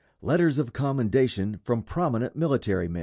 [0.23, 2.99] LETTERS OF COMMENDATION FROM PROMINENT MILITARY MEN.